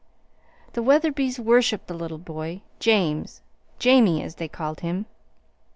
[0.73, 3.43] The Wetherbys worshiped the little boy, James
[3.77, 5.05] 'Jamie,' as they called him.